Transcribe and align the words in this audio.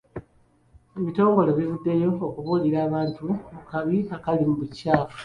Ebitongole 0.99 1.51
bivuddeyo 1.57 2.11
okubuulira 2.27 2.79
abantu 2.87 3.23
ku 3.47 3.59
kabi 3.69 3.97
akali 4.15 4.43
mu 4.49 4.55
bukyafu. 4.59 5.17